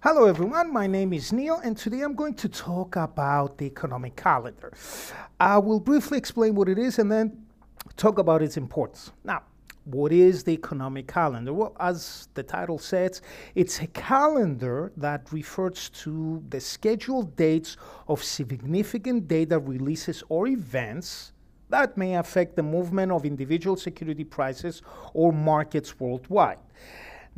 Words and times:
Hello, 0.00 0.26
everyone. 0.26 0.72
My 0.72 0.86
name 0.86 1.12
is 1.12 1.32
Neil, 1.32 1.56
and 1.64 1.76
today 1.76 2.02
I'm 2.02 2.14
going 2.14 2.34
to 2.34 2.48
talk 2.48 2.94
about 2.94 3.58
the 3.58 3.64
economic 3.64 4.14
calendar. 4.14 4.72
I 5.40 5.58
will 5.58 5.80
briefly 5.80 6.16
explain 6.16 6.54
what 6.54 6.68
it 6.68 6.78
is 6.78 7.00
and 7.00 7.10
then 7.10 7.44
talk 7.96 8.20
about 8.20 8.40
its 8.40 8.56
importance. 8.56 9.10
Now, 9.24 9.42
what 9.86 10.12
is 10.12 10.44
the 10.44 10.52
economic 10.52 11.08
calendar? 11.08 11.52
Well, 11.52 11.76
as 11.80 12.28
the 12.34 12.44
title 12.44 12.78
says, 12.78 13.22
it's 13.56 13.80
a 13.80 13.88
calendar 13.88 14.92
that 14.96 15.32
refers 15.32 15.88
to 16.04 16.44
the 16.48 16.60
scheduled 16.60 17.34
dates 17.34 17.76
of 18.06 18.22
significant 18.22 19.26
data 19.26 19.58
releases 19.58 20.22
or 20.28 20.46
events 20.46 21.32
that 21.70 21.98
may 21.98 22.14
affect 22.14 22.54
the 22.54 22.62
movement 22.62 23.10
of 23.10 23.24
individual 23.24 23.74
security 23.76 24.22
prices 24.22 24.80
or 25.12 25.32
markets 25.32 25.98
worldwide. 25.98 26.58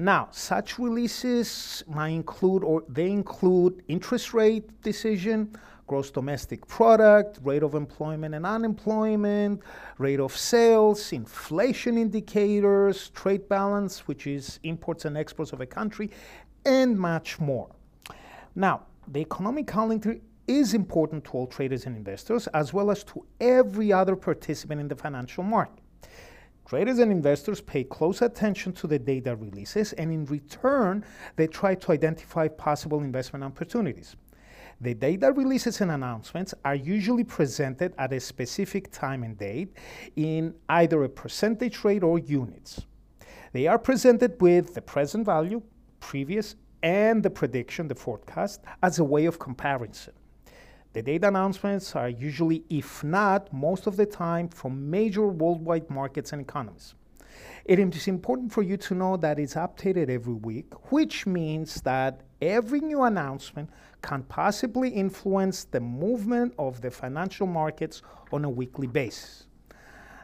Now, 0.00 0.28
such 0.30 0.78
releases 0.78 1.82
might 1.88 2.10
include 2.10 2.62
or 2.62 2.84
they 2.88 3.10
include 3.10 3.82
interest 3.88 4.32
rate 4.32 4.80
decision, 4.80 5.52
gross 5.88 6.12
domestic 6.12 6.64
product, 6.68 7.40
rate 7.42 7.64
of 7.64 7.74
employment 7.74 8.32
and 8.36 8.46
unemployment, 8.46 9.60
rate 9.98 10.20
of 10.20 10.36
sales, 10.36 11.12
inflation 11.12 11.98
indicators, 11.98 13.08
trade 13.10 13.48
balance, 13.48 14.06
which 14.06 14.28
is 14.28 14.60
imports 14.62 15.04
and 15.04 15.18
exports 15.18 15.52
of 15.52 15.60
a 15.60 15.66
country, 15.66 16.12
and 16.64 16.96
much 16.96 17.40
more. 17.40 17.68
Now, 18.54 18.84
the 19.08 19.18
economic 19.18 19.66
calendar 19.66 20.16
is 20.46 20.74
important 20.74 21.24
to 21.24 21.32
all 21.32 21.48
traders 21.48 21.86
and 21.86 21.96
investors, 21.96 22.46
as 22.54 22.72
well 22.72 22.92
as 22.92 23.02
to 23.02 23.26
every 23.40 23.92
other 23.92 24.14
participant 24.14 24.80
in 24.80 24.86
the 24.86 24.94
financial 24.94 25.42
market. 25.42 25.82
Traders 26.68 26.98
and 26.98 27.10
investors 27.10 27.62
pay 27.62 27.82
close 27.82 28.20
attention 28.20 28.74
to 28.74 28.86
the 28.86 28.98
data 28.98 29.34
releases, 29.34 29.94
and 29.94 30.12
in 30.12 30.26
return, 30.26 31.02
they 31.36 31.46
try 31.46 31.74
to 31.74 31.92
identify 31.92 32.46
possible 32.46 33.00
investment 33.00 33.42
opportunities. 33.42 34.16
The 34.82 34.92
data 34.92 35.32
releases 35.32 35.80
and 35.80 35.90
announcements 35.90 36.52
are 36.66 36.74
usually 36.74 37.24
presented 37.24 37.94
at 37.96 38.12
a 38.12 38.20
specific 38.20 38.92
time 38.92 39.22
and 39.22 39.38
date 39.38 39.72
in 40.16 40.54
either 40.68 41.04
a 41.04 41.08
percentage 41.08 41.84
rate 41.84 42.02
or 42.02 42.18
units. 42.18 42.82
They 43.52 43.66
are 43.66 43.78
presented 43.78 44.38
with 44.38 44.74
the 44.74 44.82
present 44.82 45.24
value, 45.24 45.62
previous, 46.00 46.54
and 46.82 47.22
the 47.22 47.30
prediction, 47.30 47.88
the 47.88 47.94
forecast, 47.94 48.62
as 48.82 48.98
a 48.98 49.04
way 49.04 49.24
of 49.24 49.38
comparison. 49.38 50.12
The 50.94 51.02
data 51.02 51.28
announcements 51.28 51.94
are 51.94 52.08
usually, 52.08 52.64
if 52.70 53.04
not 53.04 53.52
most 53.52 53.86
of 53.86 53.96
the 53.96 54.06
time, 54.06 54.48
from 54.48 54.90
major 54.90 55.26
worldwide 55.26 55.90
markets 55.90 56.32
and 56.32 56.40
economies. 56.40 56.94
It 57.66 57.78
is 57.78 58.08
important 58.08 58.50
for 58.50 58.62
you 58.62 58.78
to 58.78 58.94
know 58.94 59.18
that 59.18 59.38
it's 59.38 59.54
updated 59.54 60.08
every 60.08 60.32
week, 60.32 60.72
which 60.90 61.26
means 61.26 61.82
that 61.82 62.22
every 62.40 62.80
new 62.80 63.02
announcement 63.02 63.68
can 64.00 64.22
possibly 64.22 64.88
influence 64.88 65.64
the 65.64 65.80
movement 65.80 66.54
of 66.58 66.80
the 66.80 66.90
financial 66.90 67.46
markets 67.46 68.00
on 68.32 68.46
a 68.46 68.50
weekly 68.50 68.86
basis. 68.86 69.46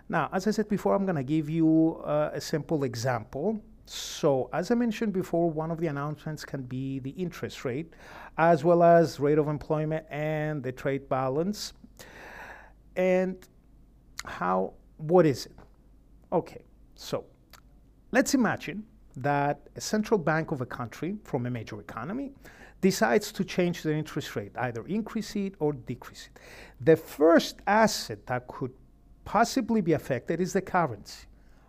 Now, 0.09 0.31
as 0.33 0.47
I 0.47 0.53
said 0.53 0.69
before, 0.69 0.95
I'm 0.95 1.05
going 1.05 1.17
to 1.17 1.23
give 1.23 1.51
you 1.51 2.03
uh, 2.05 2.31
a 2.33 2.41
simple 2.41 2.85
example. 2.85 3.61
So, 3.87 4.49
as 4.53 4.71
I 4.71 4.75
mentioned 4.75 5.13
before, 5.13 5.51
one 5.51 5.71
of 5.71 5.79
the 5.79 5.89
announcements 5.89 6.45
can 6.45 6.63
be 6.63 7.01
the 7.01 7.11
interest 7.11 7.65
rate, 7.65 7.93
as 8.39 8.65
well 8.65 8.83
as 8.83 9.21
rate 9.21 9.39
of 9.39 9.49
employment 9.49 10.07
and 10.09 10.63
the 10.63 10.73
trade 10.73 11.09
balance. 11.09 11.75
And 12.97 13.37
how, 14.25 14.73
what 14.97 15.27
is 15.27 15.47
it? 15.47 15.53
Okay, 16.33 16.63
so 16.95 17.25
let's 18.11 18.35
imagine 18.35 18.85
that 19.17 19.69
a 19.77 19.81
central 19.81 20.19
bank 20.19 20.51
of 20.51 20.61
a 20.61 20.67
country 20.67 21.17
from 21.23 21.47
a 21.47 21.51
major 21.51 21.79
economy 21.79 22.33
decides 22.81 23.33
to 23.33 23.45
change 23.45 23.83
the 23.83 23.95
interest 23.95 24.35
rate, 24.35 24.53
either 24.59 24.87
increase 24.87 25.37
it 25.37 25.55
or 25.59 25.73
decrease 25.73 26.29
it. 26.33 26.41
The 26.81 26.97
first 26.97 27.57
asset 27.67 28.27
that 28.27 28.47
could 28.47 28.73
possibly 29.25 29.81
be 29.81 29.93
affected 29.93 30.41
is 30.41 30.53
the 30.53 30.61
currency. 30.61 31.27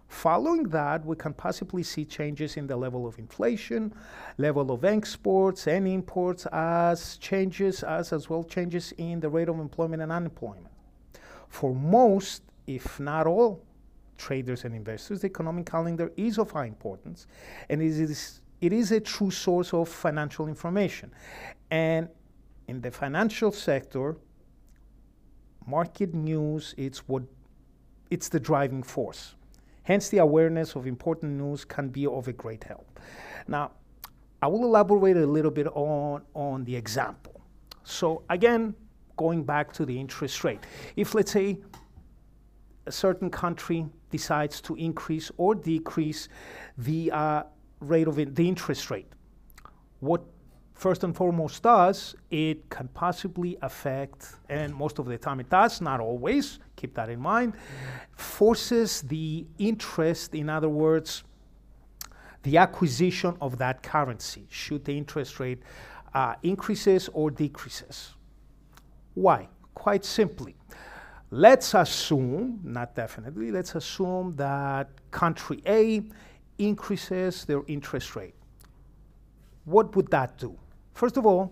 Following 0.07 0.63
that, 0.69 1.05
we 1.05 1.15
can 1.15 1.33
possibly 1.33 1.83
see 1.83 2.05
changes 2.05 2.57
in 2.57 2.67
the 2.67 2.75
level 2.75 3.07
of 3.07 3.17
inflation, 3.17 3.93
level 4.37 4.71
of 4.71 4.85
exports 4.85 5.67
and 5.67 5.87
imports, 5.87 6.45
as 6.51 7.17
changes 7.17 7.83
as 7.83 8.13
as 8.13 8.29
well 8.29 8.43
changes 8.43 8.93
in 8.97 9.19
the 9.19 9.29
rate 9.29 9.49
of 9.49 9.59
employment 9.59 10.01
and 10.01 10.11
unemployment. 10.11 10.67
For 11.47 11.73
most, 11.73 12.43
if 12.67 12.99
not 12.99 13.27
all, 13.27 13.63
traders 14.17 14.63
and 14.63 14.73
investors, 14.75 15.21
the 15.21 15.27
economic 15.27 15.65
calendar 15.65 16.11
is 16.15 16.37
of 16.37 16.51
high 16.51 16.65
importance, 16.65 17.27
and 17.69 17.81
it 17.81 17.87
is 17.87 18.41
it 18.61 18.71
is 18.71 18.91
a 18.91 18.99
true 18.99 19.31
source 19.31 19.73
of 19.73 19.89
financial 19.89 20.47
information. 20.47 21.11
And 21.69 22.09
in 22.67 22.81
the 22.81 22.91
financial 22.91 23.51
sector, 23.51 24.17
market 25.67 26.13
news 26.13 26.73
it's 26.77 27.07
what 27.07 27.23
it's 28.09 28.29
the 28.29 28.39
driving 28.39 28.83
force. 28.83 29.35
Hence, 29.85 30.09
the 30.09 30.17
awareness 30.17 30.75
of 30.75 30.85
important 30.87 31.33
news 31.33 31.63
can 31.63 31.89
be 31.89 32.05
of 32.05 32.27
a 32.27 32.33
great 32.33 32.63
help. 32.63 32.99
Now, 33.47 33.71
I 34.41 34.47
will 34.47 34.63
elaborate 34.63 35.15
a 35.15 35.25
little 35.25 35.51
bit 35.51 35.67
on, 35.67 36.23
on 36.33 36.65
the 36.65 36.75
example. 36.75 37.39
So, 37.83 38.23
again, 38.29 38.75
going 39.15 39.43
back 39.43 39.71
to 39.73 39.85
the 39.85 39.97
interest 39.97 40.43
rate. 40.43 40.65
If, 40.95 41.15
let's 41.15 41.31
say, 41.31 41.59
a 42.87 42.91
certain 42.91 43.29
country 43.29 43.85
decides 44.09 44.59
to 44.61 44.75
increase 44.75 45.31
or 45.37 45.55
decrease 45.55 46.29
the 46.79 47.11
uh, 47.11 47.43
rate 47.79 48.07
of 48.07 48.19
it, 48.19 48.35
the 48.35 48.47
interest 48.47 48.91
rate, 48.91 49.07
what 49.99 50.23
first 50.75 51.03
and 51.03 51.15
foremost 51.15 51.63
does, 51.63 52.15
it 52.29 52.69
can 52.69 52.87
possibly 52.89 53.57
affect, 53.61 54.35
and 54.49 54.75
most 54.75 54.99
of 54.99 55.05
the 55.05 55.17
time 55.17 55.39
it 55.39 55.49
does, 55.49 55.81
not 55.81 55.99
always, 55.99 56.59
keep 56.75 56.93
that 56.93 57.09
in 57.09 57.19
mind, 57.19 57.53
forces 58.15 59.01
the 59.03 59.45
interest, 59.57 60.35
in 60.35 60.49
other 60.49 60.69
words, 60.69 61.23
the 62.43 62.57
acquisition 62.57 63.35
of 63.41 63.57
that 63.57 63.81
currency, 63.81 64.45
should 64.49 64.85
the 64.85 64.95
interest 64.95 65.39
rate 65.39 65.63
uh, 66.13 66.35
increases 66.43 67.09
or 67.13 67.31
decreases. 67.31 68.13
Why? 69.15 69.47
Quite 69.73 70.05
simply. 70.05 70.55
Let's 71.31 71.73
assume, 71.73 72.59
not 72.63 72.95
definitely, 72.95 73.49
let's 73.51 73.75
assume 73.75 74.35
that 74.35 74.89
country 75.09 75.61
A 75.65 76.03
increases 76.57 77.45
their 77.45 77.61
interest 77.67 78.15
rate. 78.15 78.35
What 79.63 79.95
would 79.95 80.11
that 80.11 80.37
do? 80.37 80.57
First 80.95 81.17
of 81.17 81.25
all, 81.25 81.51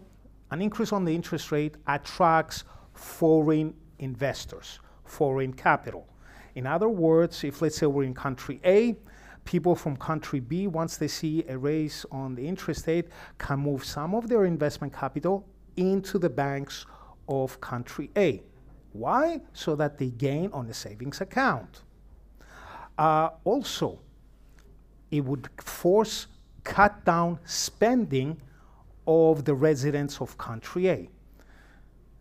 an 0.52 0.62
increase 0.62 0.94
on 0.94 1.04
the 1.04 1.14
interest 1.14 1.52
rate 1.52 1.76
attracts 1.86 2.64
foreign 2.94 3.74
investors, 4.00 4.80
foreign 5.04 5.52
capital. 5.52 6.08
In 6.56 6.66
other 6.66 6.88
words, 6.88 7.44
if 7.44 7.62
let's 7.62 7.78
say 7.78 7.86
we're 7.86 8.06
in 8.06 8.14
country 8.14 8.62
A, 8.64 8.96
people 9.44 9.76
from 9.76 9.98
country 9.98 10.40
B, 10.40 10.68
once 10.68 10.96
they 10.96 11.10
see 11.10 11.44
a 11.50 11.58
raise 11.58 12.06
on 12.10 12.36
the 12.36 12.48
interest 12.48 12.88
rate, 12.88 13.10
can 13.38 13.60
move 13.60 13.84
some 13.84 14.16
of 14.16 14.30
their 14.30 14.46
investment 14.46 14.94
capital 14.94 15.46
into 15.76 16.18
the 16.18 16.30
banks 16.30 16.86
of 17.28 17.60
country 17.60 18.10
A. 18.16 18.42
Why? 18.94 19.42
So 19.52 19.76
that 19.76 19.98
they 19.98 20.12
gain 20.12 20.52
on 20.54 20.68
the 20.68 20.74
savings 20.74 21.20
account. 21.20 21.82
Uh, 22.98 23.32
also, 23.44 24.00
it 25.12 25.20
would 25.26 25.50
force 25.60 26.28
cut 26.64 27.04
down 27.04 27.40
spending 27.44 28.40
of 29.08 29.46
the 29.46 29.54
residents 29.54 30.22
of 30.22 30.38
country 30.38 30.90
A. 30.90 31.10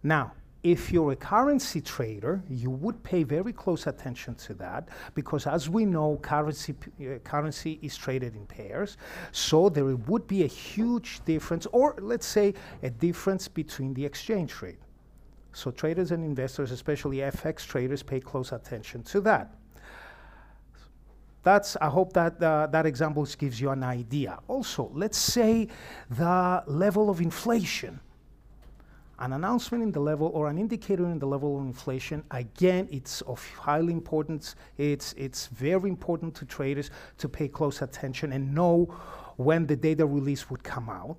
Now, 0.03 0.33
if 0.63 0.93
you're 0.93 1.13
a 1.13 1.17
currency 1.17 1.81
trader, 1.81 2.43
you 2.49 2.71
would 2.71 3.03
pay 3.03 3.25
very 3.25 3.53
close 3.53 3.89
attention 3.89 4.37
to 4.37 4.55
that 4.55 4.89
because, 5.15 5.47
as 5.47 5.69
we 5.69 5.85
know, 5.85 6.19
currency, 6.23 6.75
uh, 7.01 7.19
currency 7.25 7.81
is 7.83 7.97
traded 7.97 8.37
in 8.37 8.47
pairs. 8.47 8.97
So 9.33 9.69
there 9.69 9.85
would 9.85 10.29
be 10.29 10.45
a 10.45 10.47
huge 10.47 11.25
difference, 11.25 11.67
or 11.73 11.97
let's 12.01 12.27
say 12.27 12.55
a 12.85 12.91
difference 12.91 13.49
between 13.49 13.93
the 13.95 14.05
exchange 14.05 14.63
rate. 14.63 14.79
So 15.53 15.73
traders 15.73 16.13
and 16.13 16.25
investors, 16.25 16.71
especially 16.71 17.19
FX 17.19 17.67
traders, 17.67 18.03
pay 18.03 18.21
close 18.21 18.53
attention 18.53 19.03
to 19.05 19.21
that. 19.23 19.55
That's, 21.43 21.77
I 21.81 21.89
hope 21.89 22.13
that 22.13 22.41
uh, 22.43 22.69
that 22.69 22.87
example 22.87 23.27
gives 23.37 23.61
you 23.61 23.71
an 23.71 23.83
idea. 23.83 24.39
Also, 24.47 24.91
let's 24.95 25.19
say 25.19 25.69
the 26.11 26.63
level 26.67 27.11
of 27.11 27.21
inflation. 27.21 28.01
An 29.19 29.33
announcement 29.35 29.85
in 29.85 29.93
the 29.93 30.01
level 30.01 30.31
or 30.35 30.49
an 30.49 30.59
indicator 30.59 31.05
in 31.07 31.19
the 31.19 31.27
level 31.27 31.57
of 31.59 31.65
inflation, 31.65 32.25
again, 32.33 32.89
it's 32.91 33.21
of 33.23 33.45
highly 33.55 33.93
importance. 33.93 34.57
It's, 34.79 35.13
it's 35.17 35.47
very 35.47 35.89
important 35.89 36.35
to 36.37 36.45
traders 36.45 36.91
to 37.19 37.29
pay 37.29 37.49
close 37.49 37.83
attention 37.83 38.33
and 38.33 38.53
know 38.53 38.87
when 39.37 39.67
the 39.67 39.77
data 39.77 40.05
release 40.07 40.51
would 40.51 40.63
come 40.65 40.89
out 40.89 41.19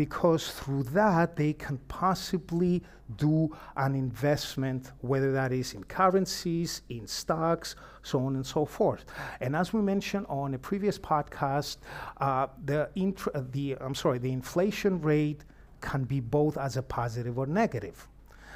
because 0.00 0.50
through 0.52 0.82
that 0.82 1.36
they 1.36 1.52
can 1.52 1.76
possibly 1.88 2.82
do 3.18 3.54
an 3.76 3.94
investment, 3.94 4.92
whether 5.02 5.30
that 5.30 5.52
is 5.52 5.74
in 5.74 5.84
currencies, 5.84 6.80
in 6.88 7.06
stocks, 7.06 7.76
so 8.02 8.18
on 8.24 8.34
and 8.34 8.46
so 8.46 8.64
forth. 8.64 9.04
And 9.42 9.54
as 9.54 9.74
we 9.74 9.82
mentioned 9.82 10.24
on 10.30 10.54
a 10.54 10.58
previous 10.58 10.98
podcast, 10.98 11.76
uh, 12.16 12.46
the, 12.64 12.88
int- 12.96 13.52
the 13.52 13.76
I'm 13.78 13.94
sorry, 13.94 14.18
the 14.18 14.32
inflation 14.32 15.02
rate 15.02 15.44
can 15.82 16.04
be 16.04 16.20
both 16.20 16.56
as 16.56 16.78
a 16.78 16.82
positive 16.82 17.38
or 17.38 17.46
negative. 17.46 18.08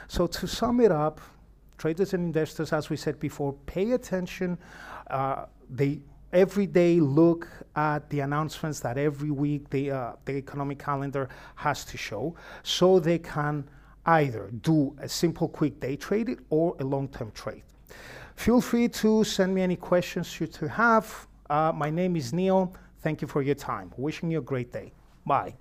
So 0.09 0.27
to 0.27 0.47
sum 0.49 0.81
it 0.81 0.93
up, 0.93 1.21
traders 1.77 2.15
and 2.15 2.25
investors, 2.25 2.73
as 2.73 2.89
we 2.89 2.97
said 2.97 3.21
before, 3.21 3.53
pay 3.67 3.93
attention. 3.93 4.57
Uh, 5.11 5.45
they 5.69 6.01
every 6.35 6.67
day 6.67 7.01
look 7.01 7.49
at 7.77 8.11
the 8.11 8.21
announcements 8.21 8.81
that 8.81 8.99
every 8.99 9.31
week 9.31 9.71
the, 9.71 9.91
uh, 9.91 10.13
the 10.25 10.33
economic 10.33 10.79
calendar 10.79 11.29
has 11.55 11.85
to 11.87 11.97
show 11.97 12.35
so 12.63 12.99
they 12.99 13.19
can 13.19 13.65
either 14.07 14.51
do 14.61 14.95
a 15.01 15.09
simple 15.09 15.49
quick 15.49 15.81
day 15.81 15.97
trade 15.97 16.39
or 16.51 16.77
a 16.81 16.85
long-term 16.85 17.31
trade. 17.33 17.63
Feel 18.37 18.61
free 18.61 18.89
to 18.89 19.25
send 19.25 19.55
me 19.55 19.63
any 19.63 19.77
questions 19.77 20.41
you 20.41 20.47
to 20.47 20.69
have. 20.69 21.27
Uh, 21.49 21.73
my 21.75 21.89
name 21.89 22.17
is 22.17 22.33
Neil. 22.33 22.75
Thank 22.99 23.23
you 23.23 23.29
for 23.29 23.43
your 23.43 23.55
time. 23.55 23.93
Wishing 23.97 24.31
you 24.31 24.39
a 24.39 24.43
great 24.43 24.73
day. 24.73 24.93
Bye. 25.25 25.55